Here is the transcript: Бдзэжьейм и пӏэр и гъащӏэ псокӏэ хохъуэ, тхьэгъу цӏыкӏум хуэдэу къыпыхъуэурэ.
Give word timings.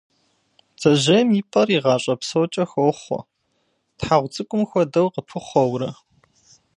Бдзэжьейм 0.75 1.27
и 1.39 1.41
пӏэр 1.51 1.67
и 1.75 1.79
гъащӏэ 1.83 2.15
псокӏэ 2.19 2.63
хохъуэ, 2.71 3.19
тхьэгъу 3.97 4.31
цӏыкӏум 4.33 4.63
хуэдэу 4.69 5.11
къыпыхъуэурэ. 5.13 5.89